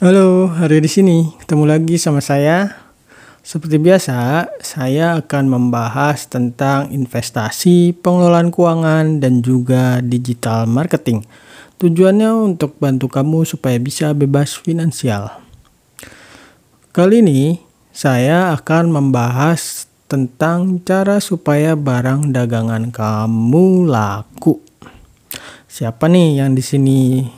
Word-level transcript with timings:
Halo, 0.00 0.48
hari 0.48 0.80
di 0.80 0.88
sini 0.88 1.28
ketemu 1.44 1.76
lagi 1.76 2.00
sama 2.00 2.24
saya. 2.24 2.72
Seperti 3.44 3.76
biasa, 3.76 4.48
saya 4.64 5.20
akan 5.20 5.44
membahas 5.44 6.24
tentang 6.24 6.88
investasi, 6.88 7.92
pengelolaan 8.00 8.48
keuangan, 8.48 9.20
dan 9.20 9.44
juga 9.44 10.00
digital 10.00 10.64
marketing. 10.64 11.20
Tujuannya 11.76 12.32
untuk 12.32 12.80
bantu 12.80 13.12
kamu 13.12 13.44
supaya 13.44 13.76
bisa 13.76 14.16
bebas 14.16 14.56
finansial. 14.56 15.36
Kali 16.96 17.20
ini, 17.20 17.60
saya 17.92 18.56
akan 18.56 18.96
membahas 18.96 19.84
tentang 20.08 20.80
cara 20.80 21.20
supaya 21.20 21.76
barang 21.76 22.32
dagangan 22.32 22.88
kamu 22.88 23.84
laku. 23.84 24.64
Siapa 25.68 26.08
nih 26.08 26.40
yang 26.40 26.56
di 26.56 26.64
sini 26.64 27.28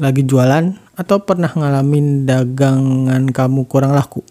lagi 0.00 0.24
jualan 0.24 0.87
atau 0.98 1.22
pernah 1.22 1.48
ngalamin 1.54 2.26
dagangan 2.26 3.30
kamu 3.30 3.70
kurang 3.70 3.94
laku? 3.94 4.26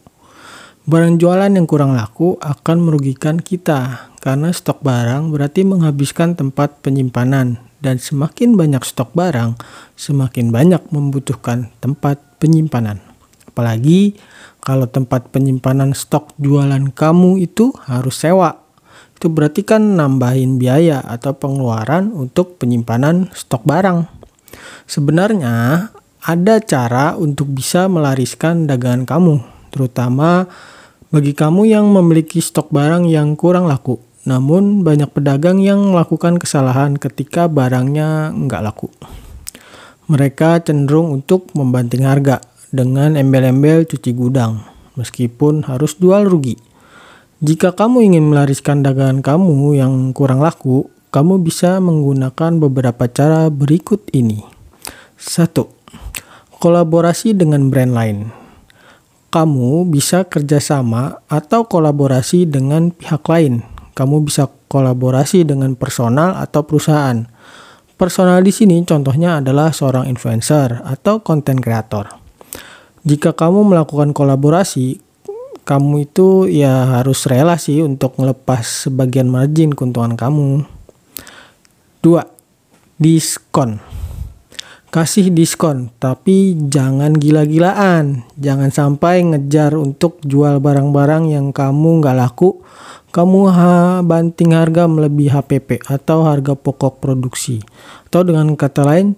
Barang 0.87 1.15
jualan 1.19 1.51
yang 1.51 1.67
kurang 1.67 1.95
laku 1.95 2.35
akan 2.39 2.77
merugikan 2.83 3.39
kita 3.39 4.11
karena 4.19 4.51
stok 4.51 4.83
barang 4.83 5.31
berarti 5.31 5.63
menghabiskan 5.63 6.35
tempat 6.35 6.83
penyimpanan 6.83 7.59
dan 7.79 7.99
semakin 7.99 8.55
banyak 8.55 8.83
stok 8.83 9.11
barang, 9.15 9.55
semakin 9.95 10.51
banyak 10.51 10.83
membutuhkan 10.91 11.71
tempat 11.83 12.19
penyimpanan. 12.39 13.03
Apalagi 13.47 14.15
kalau 14.63 14.87
tempat 14.87 15.31
penyimpanan 15.31 15.91
stok 15.91 16.35
jualan 16.39 16.91
kamu 16.91 17.43
itu 17.43 17.71
harus 17.87 18.19
sewa. 18.19 18.63
Itu 19.17 19.33
berarti 19.33 19.65
kan 19.65 19.97
nambahin 19.97 20.61
biaya 20.61 21.01
atau 21.01 21.33
pengeluaran 21.33 22.13
untuk 22.13 22.61
penyimpanan 22.61 23.33
stok 23.33 23.65
barang. 23.65 24.05
Sebenarnya 24.85 25.89
ada 26.27 26.59
cara 26.59 27.15
untuk 27.15 27.55
bisa 27.55 27.87
melariskan 27.87 28.67
dagangan 28.67 29.07
kamu, 29.07 29.39
terutama 29.71 30.43
bagi 31.07 31.31
kamu 31.31 31.71
yang 31.71 31.87
memiliki 31.87 32.43
stok 32.43 32.67
barang 32.67 33.07
yang 33.07 33.39
kurang 33.39 33.63
laku. 33.63 34.03
Namun 34.27 34.83
banyak 34.83 35.07
pedagang 35.15 35.63
yang 35.63 35.79
melakukan 35.95 36.35
kesalahan 36.35 36.99
ketika 36.99 37.47
barangnya 37.47 38.35
nggak 38.35 38.59
laku. 38.59 38.91
Mereka 40.11 40.67
cenderung 40.67 41.15
untuk 41.15 41.47
membanting 41.55 42.03
harga 42.03 42.43
dengan 42.75 43.15
embel-embel 43.15 43.87
cuci 43.87 44.11
gudang, 44.11 44.67
meskipun 44.99 45.63
harus 45.63 45.95
jual 45.95 46.27
rugi. 46.27 46.59
Jika 47.39 47.71
kamu 47.71 48.03
ingin 48.03 48.27
melariskan 48.27 48.83
dagangan 48.83 49.23
kamu 49.23 49.79
yang 49.79 50.11
kurang 50.11 50.43
laku, 50.43 50.91
kamu 51.07 51.39
bisa 51.39 51.79
menggunakan 51.79 52.59
beberapa 52.59 53.07
cara 53.07 53.47
berikut 53.47 54.11
ini. 54.11 54.43
1 55.15 55.76
kolaborasi 56.57 57.37
dengan 57.37 57.69
brand 57.69 57.93
lain. 57.93 58.17
Kamu 59.29 59.85
bisa 59.85 60.25
kerjasama 60.25 61.21
atau 61.29 61.69
kolaborasi 61.69 62.49
dengan 62.49 62.89
pihak 62.89 63.21
lain. 63.29 63.61
Kamu 63.93 64.25
bisa 64.25 64.49
kolaborasi 64.69 65.45
dengan 65.45 65.77
personal 65.77 66.37
atau 66.37 66.65
perusahaan. 66.65 67.29
Personal 67.97 68.41
di 68.45 68.53
sini 68.53 68.81
contohnya 68.85 69.41
adalah 69.41 69.73
seorang 69.73 70.05
influencer 70.05 70.85
atau 70.85 71.21
konten 71.21 71.57
kreator. 71.57 72.13
Jika 73.05 73.33
kamu 73.33 73.73
melakukan 73.73 74.13
kolaborasi, 74.13 75.01
kamu 75.65 76.09
itu 76.09 76.45
ya 76.45 77.01
harus 77.01 77.25
rela 77.25 77.57
sih 77.57 77.81
untuk 77.81 78.17
melepas 78.21 78.87
sebagian 78.87 79.29
margin 79.29 79.73
keuntungan 79.73 80.13
kamu. 80.13 80.65
2. 82.05 83.01
Diskon 83.01 83.96
kasih 84.87 85.29
diskon, 85.31 85.91
tapi 85.99 86.55
jangan 86.71 87.15
gila-gilaan. 87.15 88.23
Jangan 88.39 88.71
sampai 88.71 89.23
ngejar 89.27 89.75
untuk 89.75 90.19
jual 90.23 90.63
barang-barang 90.63 91.31
yang 91.31 91.51
kamu 91.51 92.01
nggak 92.03 92.17
laku. 92.17 92.63
Kamu 93.11 93.39
ha 93.49 94.03
banting 94.03 94.53
harga 94.53 94.85
melebihi 94.85 95.31
HPP 95.31 95.87
atau 95.87 96.27
harga 96.27 96.53
pokok 96.53 97.01
produksi. 97.01 97.63
Atau 98.07 98.27
dengan 98.27 98.53
kata 98.53 98.83
lain, 98.83 99.17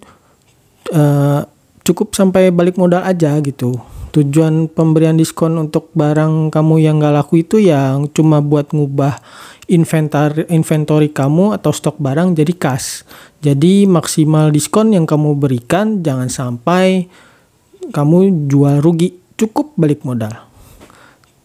uh, 0.93 1.43
cukup 1.83 2.13
sampai 2.13 2.53
balik 2.53 2.77
modal 2.77 3.03
aja 3.03 3.35
gitu. 3.41 3.77
Tujuan 4.09 4.65
pemberian 4.65 5.13
diskon 5.13 5.53
untuk 5.61 5.93
barang 5.93 6.49
kamu 6.49 6.81
yang 6.81 6.97
nggak 6.97 7.13
laku 7.13 7.45
itu 7.45 7.61
yang 7.61 8.09
cuma 8.09 8.41
buat 8.41 8.73
ngubah 8.73 9.21
inventar 9.69 10.33
inventory 10.49 11.13
kamu 11.13 11.53
atau 11.53 11.69
stok 11.69 12.01
barang 12.01 12.33
jadi 12.33 12.53
kas. 12.57 13.05
Jadi 13.45 13.85
maksimal 13.85 14.49
diskon 14.49 14.97
yang 14.97 15.05
kamu 15.05 15.37
berikan 15.37 16.01
jangan 16.01 16.25
sampai 16.25 17.05
kamu 17.93 18.49
jual 18.49 18.81
rugi, 18.81 19.13
cukup 19.37 19.77
balik 19.77 20.01
modal. 20.01 20.33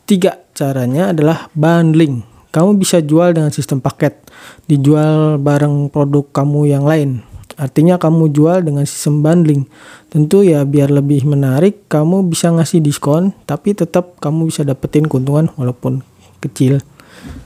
Tiga 0.08 0.41
caranya 0.56 1.12
adalah 1.12 1.52
bundling. 1.52 2.25
Kamu 2.48 2.81
bisa 2.81 3.04
jual 3.04 3.36
dengan 3.36 3.52
sistem 3.52 3.84
paket, 3.84 4.25
dijual 4.64 5.36
bareng 5.36 5.92
produk 5.92 6.25
kamu 6.32 6.72
yang 6.72 6.84
lain. 6.88 7.33
Artinya 7.54 7.98
kamu 7.98 8.34
jual 8.34 8.66
dengan 8.66 8.82
sistem 8.82 9.22
bundling. 9.22 9.66
Tentu 10.10 10.42
ya 10.42 10.66
biar 10.66 10.91
lebih 10.91 11.22
menarik, 11.26 11.87
kamu 11.87 12.26
bisa 12.26 12.50
ngasih 12.50 12.82
diskon, 12.82 13.34
tapi 13.47 13.75
tetap 13.75 14.19
kamu 14.19 14.50
bisa 14.50 14.66
dapetin 14.66 15.06
keuntungan 15.06 15.50
walaupun 15.54 16.03
kecil 16.43 16.82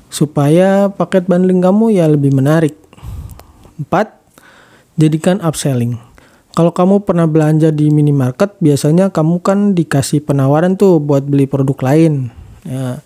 supaya 0.08 0.88
paket 0.88 1.28
bundling 1.28 1.60
kamu 1.60 1.94
ya 1.94 2.08
lebih 2.08 2.32
menarik. 2.32 2.74
4. 3.78 4.98
Jadikan 4.98 5.38
upselling. 5.44 6.00
Kalau 6.56 6.74
kamu 6.74 7.06
pernah 7.06 7.30
belanja 7.30 7.70
di 7.70 7.86
minimarket, 7.86 8.58
biasanya 8.58 9.14
kamu 9.14 9.38
kan 9.46 9.78
dikasih 9.78 10.26
penawaran 10.26 10.74
tuh 10.74 10.98
buat 10.98 11.22
beli 11.22 11.46
produk 11.46 11.78
lain. 11.86 12.34
Ya, 12.66 12.98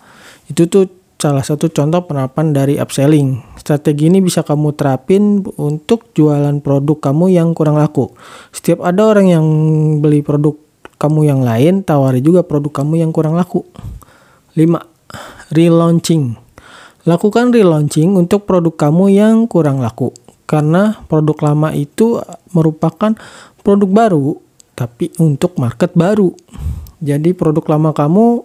itu 0.49 0.65
tuh 0.65 0.89
salah 1.21 1.45
satu 1.45 1.69
contoh 1.69 2.01
penerapan 2.09 2.49
dari 2.49 2.81
upselling. 2.81 3.45
Strategi 3.63 4.11
ini 4.11 4.19
bisa 4.19 4.43
kamu 4.43 4.75
terapin 4.75 5.39
untuk 5.55 6.11
jualan 6.11 6.59
produk 6.59 6.99
kamu 6.99 7.31
yang 7.31 7.55
kurang 7.55 7.79
laku. 7.79 8.11
Setiap 8.51 8.83
ada 8.83 9.07
orang 9.07 9.31
yang 9.31 9.45
beli 10.03 10.19
produk 10.19 10.59
kamu 10.99 11.31
yang 11.31 11.47
lain, 11.47 11.79
tawari 11.79 12.19
juga 12.19 12.43
produk 12.43 12.83
kamu 12.83 13.07
yang 13.07 13.15
kurang 13.15 13.39
laku. 13.39 13.63
5. 14.59 14.67
Relaunching. 15.55 16.35
Lakukan 17.07 17.55
relaunching 17.55 18.19
untuk 18.19 18.43
produk 18.43 18.75
kamu 18.75 19.15
yang 19.15 19.47
kurang 19.47 19.79
laku. 19.79 20.11
Karena 20.43 20.99
produk 21.07 21.39
lama 21.39 21.71
itu 21.71 22.19
merupakan 22.51 23.15
produk 23.63 23.87
baru, 23.87 24.43
tapi 24.75 25.15
untuk 25.23 25.55
market 25.55 25.95
baru. 25.95 26.35
Jadi 26.99 27.31
produk 27.31 27.63
lama 27.79 27.95
kamu 27.95 28.43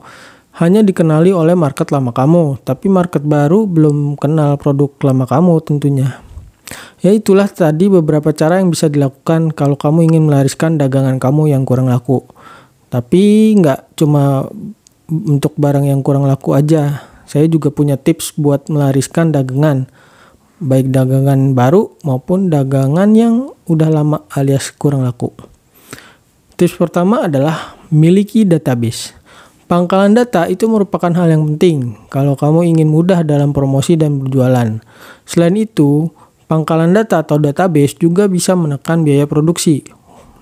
hanya 0.58 0.82
dikenali 0.82 1.30
oleh 1.30 1.54
market 1.54 1.94
lama 1.94 2.10
kamu, 2.10 2.58
tapi 2.66 2.90
market 2.90 3.22
baru 3.22 3.70
belum 3.70 4.18
kenal 4.18 4.58
produk 4.58 4.90
lama 5.06 5.22
kamu 5.22 5.54
tentunya. 5.62 6.18
Ya 6.98 7.14
itulah 7.14 7.46
tadi 7.46 7.86
beberapa 7.86 8.34
cara 8.34 8.58
yang 8.58 8.74
bisa 8.74 8.90
dilakukan 8.90 9.54
kalau 9.54 9.78
kamu 9.78 10.10
ingin 10.10 10.26
melariskan 10.26 10.74
dagangan 10.74 11.22
kamu 11.22 11.54
yang 11.54 11.62
kurang 11.62 11.86
laku. 11.86 12.26
Tapi 12.90 13.54
nggak 13.54 13.94
cuma 13.94 14.50
untuk 15.08 15.54
barang 15.54 15.86
yang 15.86 16.02
kurang 16.02 16.26
laku 16.26 16.58
aja, 16.58 17.06
saya 17.22 17.46
juga 17.46 17.70
punya 17.70 17.94
tips 17.94 18.34
buat 18.34 18.66
melariskan 18.66 19.30
dagangan, 19.30 19.86
baik 20.58 20.90
dagangan 20.90 21.54
baru 21.54 21.94
maupun 22.02 22.50
dagangan 22.50 23.14
yang 23.14 23.54
udah 23.70 23.88
lama 23.94 24.26
alias 24.34 24.74
kurang 24.74 25.06
laku. 25.06 25.30
Tips 26.58 26.74
pertama 26.74 27.30
adalah 27.30 27.78
miliki 27.94 28.42
database. 28.42 29.14
Pangkalan 29.68 30.16
data 30.16 30.48
itu 30.48 30.64
merupakan 30.64 31.12
hal 31.12 31.28
yang 31.28 31.44
penting 31.44 31.92
kalau 32.08 32.32
kamu 32.40 32.72
ingin 32.72 32.88
mudah 32.88 33.20
dalam 33.20 33.52
promosi 33.52 34.00
dan 34.00 34.16
berjualan. 34.16 34.80
Selain 35.28 35.52
itu, 35.60 36.08
pangkalan 36.48 36.96
data 36.96 37.20
atau 37.20 37.36
database 37.36 38.00
juga 38.00 38.32
bisa 38.32 38.56
menekan 38.56 39.04
biaya 39.04 39.28
produksi. 39.28 39.84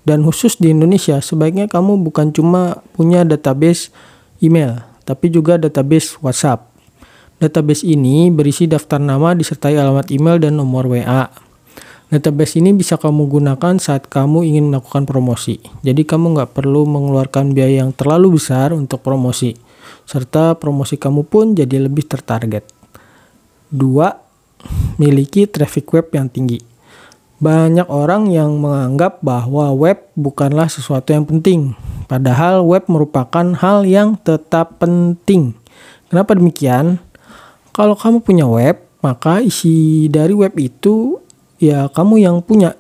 Dan 0.07 0.23
khusus 0.23 0.55
di 0.63 0.71
Indonesia, 0.71 1.19
sebaiknya 1.19 1.67
kamu 1.67 2.07
bukan 2.07 2.31
cuma 2.31 2.87
punya 2.95 3.27
database 3.27 3.91
email, 4.39 4.87
tapi 5.03 5.27
juga 5.35 5.59
database 5.59 6.15
WhatsApp. 6.23 6.71
Database 7.43 7.83
ini 7.83 8.31
berisi 8.31 8.71
daftar 8.71 9.03
nama 9.03 9.35
disertai 9.35 9.75
alamat 9.75 10.07
email 10.15 10.39
dan 10.39 10.55
nomor 10.55 10.87
WA. 10.87 11.46
Database 12.07 12.63
ini 12.63 12.71
bisa 12.71 12.95
kamu 12.95 13.27
gunakan 13.27 13.83
saat 13.83 14.07
kamu 14.07 14.47
ingin 14.47 14.71
melakukan 14.71 15.11
promosi. 15.11 15.59
Jadi 15.83 16.07
kamu 16.07 16.39
nggak 16.39 16.55
perlu 16.55 16.87
mengeluarkan 16.87 17.51
biaya 17.51 17.83
yang 17.83 17.91
terlalu 17.91 18.39
besar 18.39 18.71
untuk 18.71 19.03
promosi. 19.03 19.59
Serta 20.07 20.55
promosi 20.55 20.95
kamu 20.95 21.27
pun 21.27 21.59
jadi 21.59 21.83
lebih 21.83 22.07
tertarget. 22.07 22.63
Dua, 23.67 24.15
miliki 25.03 25.51
traffic 25.51 25.91
web 25.91 26.07
yang 26.15 26.31
tinggi. 26.31 26.63
Banyak 27.43 27.91
orang 27.91 28.31
yang 28.31 28.55
menganggap 28.63 29.19
bahwa 29.27 29.75
web 29.75 30.07
bukanlah 30.15 30.71
sesuatu 30.71 31.11
yang 31.11 31.27
penting. 31.27 31.75
Padahal 32.07 32.63
web 32.63 32.87
merupakan 32.87 33.51
hal 33.59 33.83
yang 33.83 34.15
tetap 34.23 34.79
penting. 34.79 35.59
Kenapa 36.07 36.39
demikian? 36.39 37.03
Kalau 37.75 37.99
kamu 37.99 38.23
punya 38.23 38.47
web, 38.47 38.79
maka 39.03 39.43
isi 39.43 40.07
dari 40.07 40.33
web 40.33 40.55
itu 40.55 41.26
ya 41.61 41.89
kamu 41.93 42.23
yang 42.23 42.37
punya. 42.43 42.75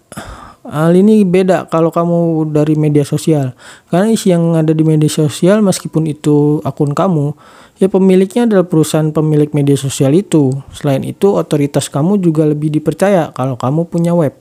Hal 0.67 0.99
ini 0.99 1.23
beda 1.23 1.71
kalau 1.71 1.95
kamu 1.95 2.51
dari 2.51 2.75
media 2.75 3.07
sosial. 3.07 3.55
Karena 3.87 4.11
isi 4.11 4.35
yang 4.35 4.59
ada 4.59 4.75
di 4.75 4.83
media 4.83 5.07
sosial 5.07 5.63
meskipun 5.63 6.11
itu 6.11 6.59
akun 6.67 6.91
kamu, 6.91 7.39
ya 7.79 7.87
pemiliknya 7.87 8.51
adalah 8.51 8.67
perusahaan 8.67 9.15
pemilik 9.15 9.47
media 9.55 9.79
sosial 9.79 10.11
itu. 10.11 10.51
Selain 10.75 11.07
itu, 11.07 11.31
otoritas 11.39 11.87
kamu 11.87 12.19
juga 12.19 12.43
lebih 12.51 12.75
dipercaya 12.75 13.31
kalau 13.31 13.55
kamu 13.55 13.87
punya 13.87 14.11
web. 14.11 14.35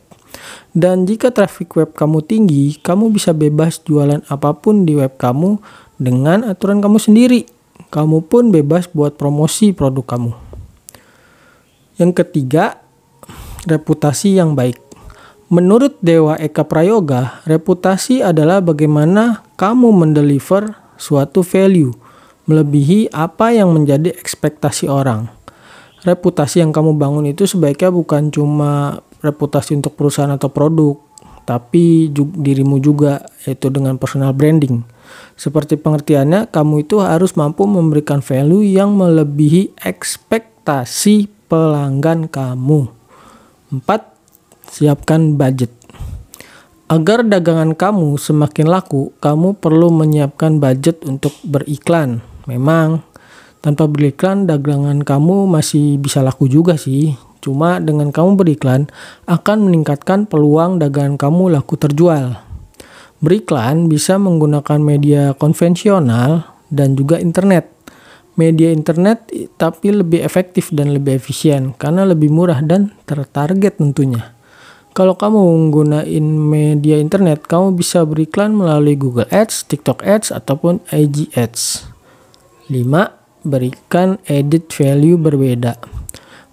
Dan 0.73 1.05
jika 1.05 1.29
traffic 1.29 1.71
web 1.77 1.93
kamu 1.93 2.25
tinggi, 2.25 2.81
kamu 2.81 3.13
bisa 3.13 3.29
bebas 3.31 3.79
jualan 3.85 4.25
apa 4.25 4.51
pun 4.57 4.83
di 4.83 4.97
web 4.97 5.13
kamu 5.21 5.61
dengan 6.01 6.41
aturan 6.41 6.81
kamu 6.81 6.97
sendiri. 6.97 7.45
Kamu 7.93 8.25
pun 8.27 8.49
bebas 8.49 8.89
buat 8.91 9.15
promosi 9.15 9.71
produk 9.71 10.03
kamu. 10.03 10.31
Yang 11.95 12.11
ketiga, 12.23 12.83
reputasi 13.65 14.37
yang 14.37 14.53
baik. 14.53 14.79
Menurut 15.49 16.01
Dewa 16.01 16.37
Eka 16.41 16.65
Prayoga, 16.65 17.41
reputasi 17.45 18.25
adalah 18.25 18.65
bagaimana 18.65 19.45
kamu 19.61 19.93
mendeliver 19.93 20.73
suatu 20.97 21.45
value 21.45 21.93
melebihi 22.45 23.13
apa 23.13 23.53
yang 23.53 23.73
menjadi 23.73 24.13
ekspektasi 24.13 24.89
orang. 24.89 25.29
Reputasi 26.05 26.61
yang 26.61 26.69
kamu 26.69 26.97
bangun 26.97 27.25
itu 27.25 27.49
sebaiknya 27.49 27.89
bukan 27.89 28.29
cuma 28.29 29.01
reputasi 29.25 29.73
untuk 29.73 29.97
perusahaan 29.97 30.29
atau 30.29 30.53
produk, 30.53 31.01
tapi 31.49 32.09
dirimu 32.13 32.77
juga, 32.77 33.25
yaitu 33.45 33.73
dengan 33.73 33.97
personal 33.97 34.33
branding. 34.33 34.85
Seperti 35.33 35.77
pengertiannya, 35.81 36.53
kamu 36.53 36.85
itu 36.85 37.01
harus 37.01 37.33
mampu 37.33 37.65
memberikan 37.65 38.21
value 38.21 38.65
yang 38.65 38.93
melebihi 38.93 39.77
ekspektasi 39.81 41.29
pelanggan 41.49 42.29
kamu. 42.29 43.04
4 43.73 43.81
siapkan 44.69 45.37
budget. 45.37 45.73
Agar 46.85 47.25
dagangan 47.25 47.73
kamu 47.73 48.21
semakin 48.21 48.69
laku, 48.69 49.09
kamu 49.17 49.57
perlu 49.57 49.89
menyiapkan 49.89 50.61
budget 50.61 51.01
untuk 51.01 51.33
beriklan. 51.41 52.21
Memang, 52.45 53.01
tanpa 53.65 53.89
beriklan, 53.89 54.45
dagangan 54.45 55.01
kamu 55.01 55.49
masih 55.49 55.97
bisa 55.97 56.21
laku 56.21 56.45
juga 56.45 56.77
sih. 56.77 57.17
Cuma 57.41 57.81
dengan 57.81 58.13
kamu 58.13 58.37
beriklan, 58.37 58.85
akan 59.25 59.69
meningkatkan 59.69 60.29
peluang 60.29 60.77
dagangan 60.77 61.17
kamu 61.17 61.57
laku 61.57 61.73
terjual. 61.73 62.37
Beriklan 63.17 63.89
bisa 63.89 64.21
menggunakan 64.21 64.77
media 64.77 65.33
konvensional 65.33 66.45
dan 66.69 66.93
juga 66.93 67.17
internet. 67.17 67.74
Media 68.35 68.71
internet 68.71 69.31
tapi 69.55 69.95
lebih 69.95 70.19
efektif 70.19 70.71
dan 70.75 70.91
lebih 70.91 71.19
efisien 71.19 71.71
karena 71.79 72.03
lebih 72.03 72.27
murah 72.27 72.59
dan 72.59 72.91
tertarget 73.07 73.79
tentunya. 73.79 74.35
Kalau 74.95 75.19
kamu 75.19 75.35
menggunakan 75.35 76.23
media 76.23 76.95
internet, 77.03 77.43
kamu 77.51 77.75
bisa 77.75 78.07
beriklan 78.07 78.55
melalui 78.55 78.95
Google 78.95 79.27
Ads, 79.27 79.67
TikTok 79.67 79.99
Ads, 80.07 80.31
ataupun 80.31 80.79
IG 80.87 81.35
Ads. 81.35 81.91
5. 82.71 83.43
Berikan 83.43 84.15
edit 84.23 84.71
value 84.71 85.19
berbeda. 85.19 85.75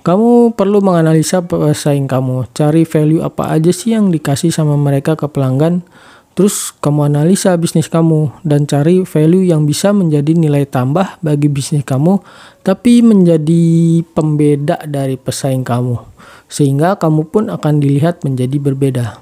Kamu 0.02 0.58
perlu 0.58 0.82
menganalisa 0.82 1.46
pesaing 1.46 2.11
kamu. 2.11 2.50
Cari 2.50 2.82
value 2.82 3.23
apa 3.23 3.55
aja 3.55 3.70
sih 3.70 3.94
yang 3.94 4.11
dikasih 4.11 4.50
sama 4.50 4.75
mereka 4.75 5.14
ke 5.14 5.31
pelanggan. 5.31 5.87
Terus 6.32 6.73
kamu 6.81 7.12
analisa 7.12 7.52
bisnis 7.61 7.93
kamu 7.93 8.32
dan 8.40 8.64
cari 8.64 9.05
value 9.05 9.52
yang 9.52 9.69
bisa 9.69 9.93
menjadi 9.93 10.32
nilai 10.32 10.64
tambah 10.64 11.20
bagi 11.20 11.52
bisnis 11.52 11.84
kamu, 11.84 12.25
tapi 12.64 13.05
menjadi 13.05 14.00
pembeda 14.17 14.81
dari 14.88 15.20
pesaing 15.20 15.61
kamu 15.61 16.12
sehingga 16.52 17.00
kamu 17.00 17.32
pun 17.32 17.49
akan 17.49 17.81
dilihat 17.81 18.20
menjadi 18.29 18.61
berbeda. 18.61 19.17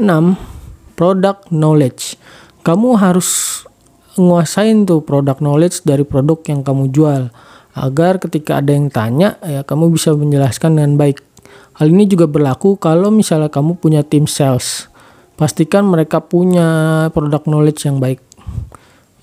6. 0.00 0.40
Product 0.96 1.52
knowledge. 1.52 2.16
Kamu 2.64 2.96
harus 2.96 3.60
nguasain 4.16 4.88
tuh 4.88 5.04
product 5.04 5.44
knowledge 5.44 5.84
dari 5.84 6.00
produk 6.00 6.40
yang 6.48 6.64
kamu 6.64 6.88
jual 6.88 7.28
agar 7.76 8.16
ketika 8.22 8.64
ada 8.64 8.72
yang 8.72 8.88
tanya 8.88 9.36
ya 9.44 9.60
kamu 9.68 9.92
bisa 9.92 10.16
menjelaskan 10.16 10.80
dengan 10.80 10.96
baik. 10.96 11.20
Hal 11.76 11.92
ini 11.92 12.08
juga 12.08 12.24
berlaku 12.24 12.80
kalau 12.80 13.12
misalnya 13.12 13.52
kamu 13.52 13.76
punya 13.76 14.00
tim 14.00 14.24
sales. 14.24 14.88
Pastikan 15.34 15.90
mereka 15.90 16.22
punya 16.22 17.10
product 17.10 17.50
knowledge 17.50 17.82
yang 17.90 17.98
baik. 17.98 18.22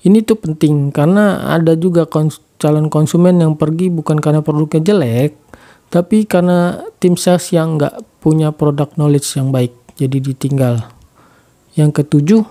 Ini 0.02 0.20
tuh 0.26 0.36
penting 0.36 0.92
karena 0.92 1.54
ada 1.54 1.72
juga 1.72 2.04
kons 2.04 2.42
calon 2.60 2.92
konsumen 2.92 3.40
yang 3.40 3.56
pergi 3.56 3.88
bukan 3.88 4.20
karena 4.20 4.44
produknya 4.44 4.92
jelek, 4.92 5.34
tapi 5.88 6.28
karena 6.28 6.84
tim 7.00 7.16
sales 7.16 7.48
yang 7.50 7.80
nggak 7.80 8.22
punya 8.22 8.52
product 8.52 9.00
knowledge 9.00 9.26
yang 9.34 9.50
baik, 9.50 9.72
jadi 9.96 10.18
ditinggal. 10.20 10.84
Yang 11.74 12.04
ketujuh, 12.04 12.42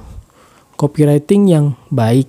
copywriting 0.76 1.48
yang 1.48 1.66
baik. 1.94 2.28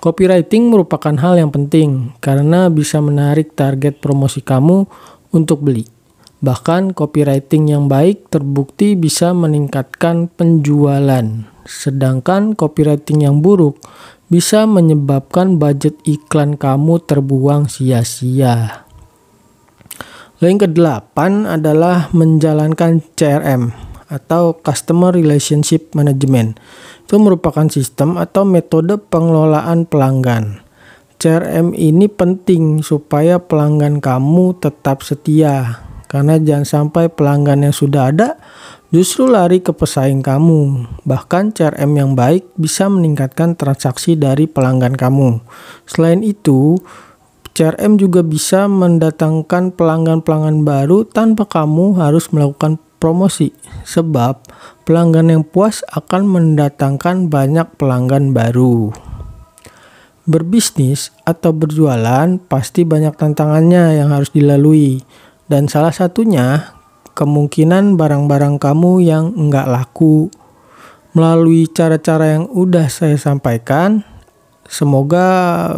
Copywriting 0.00 0.72
merupakan 0.72 1.12
hal 1.12 1.36
yang 1.36 1.52
penting 1.52 2.16
karena 2.24 2.72
bisa 2.72 3.04
menarik 3.04 3.52
target 3.52 4.00
promosi 4.00 4.40
kamu 4.40 4.88
untuk 5.28 5.60
beli. 5.60 5.99
Bahkan 6.40 6.96
copywriting 6.96 7.68
yang 7.68 7.84
baik 7.92 8.32
terbukti 8.32 8.96
bisa 8.96 9.36
meningkatkan 9.36 10.32
penjualan. 10.32 11.44
Sedangkan 11.68 12.56
copywriting 12.56 13.28
yang 13.28 13.44
buruk 13.44 13.76
bisa 14.32 14.64
menyebabkan 14.64 15.60
budget 15.60 16.00
iklan 16.08 16.56
kamu 16.56 17.02
terbuang 17.04 17.68
sia-sia. 17.68 18.88
Yang 20.40 20.64
kedelapan 20.64 21.44
adalah 21.44 22.08
menjalankan 22.16 23.04
CRM 23.12 23.76
atau 24.08 24.56
Customer 24.56 25.12
Relationship 25.12 25.92
Management. 25.92 26.56
Itu 27.04 27.20
merupakan 27.20 27.68
sistem 27.68 28.16
atau 28.16 28.48
metode 28.48 28.96
pengelolaan 28.96 29.84
pelanggan. 29.84 30.64
CRM 31.20 31.76
ini 31.76 32.08
penting 32.08 32.80
supaya 32.80 33.36
pelanggan 33.36 34.00
kamu 34.00 34.56
tetap 34.56 35.04
setia. 35.04 35.89
Karena 36.10 36.42
jangan 36.42 36.66
sampai 36.66 37.06
pelanggan 37.06 37.62
yang 37.62 37.70
sudah 37.70 38.10
ada 38.10 38.34
justru 38.90 39.30
lari 39.30 39.62
ke 39.62 39.70
pesaing 39.70 40.26
kamu. 40.26 40.90
Bahkan 41.06 41.54
CRM 41.54 41.94
yang 41.94 42.18
baik 42.18 42.50
bisa 42.58 42.90
meningkatkan 42.90 43.54
transaksi 43.54 44.18
dari 44.18 44.50
pelanggan 44.50 44.98
kamu. 44.98 45.38
Selain 45.86 46.26
itu, 46.26 46.82
CRM 47.54 47.94
juga 47.94 48.26
bisa 48.26 48.66
mendatangkan 48.66 49.70
pelanggan-pelanggan 49.78 50.66
baru 50.66 51.06
tanpa 51.06 51.46
kamu 51.46 51.94
harus 52.02 52.26
melakukan 52.34 52.82
promosi, 52.98 53.54
sebab 53.86 54.42
pelanggan 54.82 55.30
yang 55.30 55.42
puas 55.46 55.86
akan 55.94 56.26
mendatangkan 56.26 57.30
banyak 57.30 57.66
pelanggan 57.78 58.34
baru. 58.36 58.90
Berbisnis 60.28 61.10
atau 61.24 61.50
berjualan 61.50 62.38
pasti 62.46 62.84
banyak 62.84 63.16
tantangannya 63.16 63.98
yang 63.98 64.14
harus 64.14 64.30
dilalui, 64.30 65.02
dan 65.50 65.66
salah 65.66 65.90
satunya 65.90 66.78
kemungkinan 67.18 67.98
barang-barang 67.98 68.62
kamu 68.62 69.02
yang 69.02 69.34
enggak 69.34 69.66
laku. 69.66 70.30
Melalui 71.10 71.66
cara-cara 71.66 72.38
yang 72.38 72.46
udah 72.46 72.86
saya 72.86 73.18
sampaikan, 73.18 74.06
Semoga 74.70 75.26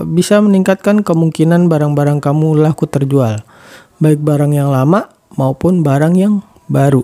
bisa 0.04 0.36
meningkatkan 0.44 1.00
kemungkinan 1.00 1.64
barang-barang 1.64 2.20
kamu 2.20 2.60
laku 2.60 2.84
terjual, 2.84 3.40
baik 4.04 4.20
barang 4.20 4.52
yang 4.52 4.68
lama 4.68 5.08
maupun 5.32 5.80
barang 5.80 6.12
yang 6.12 6.44
baru. 6.68 7.00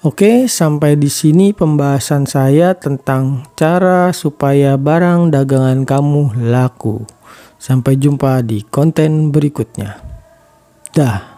Oke, 0.00 0.48
sampai 0.48 0.96
di 0.96 1.12
sini 1.12 1.52
pembahasan 1.52 2.24
saya 2.24 2.72
tentang 2.72 3.44
cara 3.60 4.08
supaya 4.16 4.80
barang 4.80 5.28
dagangan 5.36 5.84
kamu 5.84 6.48
laku. 6.48 7.04
Sampai 7.60 8.00
jumpa 8.00 8.40
di 8.40 8.64
konten 8.64 9.28
berikutnya. 9.28 10.05
Да. 10.96 11.35